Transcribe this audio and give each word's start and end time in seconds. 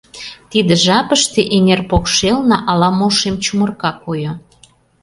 Тиде 0.51 0.73
жапыште 0.85 1.41
эҥер 1.55 1.81
покшелне 1.89 2.57
ала-мо 2.69 3.07
шем 3.17 3.35
чумырка 3.43 3.91
койо. 4.03 4.33